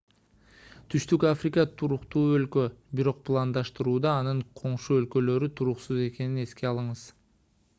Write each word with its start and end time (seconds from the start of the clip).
түштүк 0.93 1.25
африка 1.31 1.65
туруктуу 1.81 2.23
өлкө 2.37 2.63
бирок 2.99 3.19
пландаштырууда 3.29 4.15
анын 4.23 4.41
коңшу 4.61 4.97
өлкөлөрү 5.03 5.51
туруксуз 5.61 6.01
экенин 6.07 6.45
эске 6.47 6.71
алыңыз 6.73 7.05